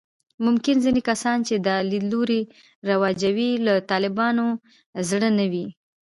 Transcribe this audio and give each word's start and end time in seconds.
ممکن 0.45 0.75
ځینې 0.83 1.01
کسان 1.09 1.37
چې 1.47 1.55
دا 1.67 1.75
لیدلوري 1.91 2.41
رواجوي، 2.89 3.51
له 3.65 3.73
طالبانو 3.91 4.45
زړه 5.09 5.29
نه 5.37 5.45
وي 5.51 5.67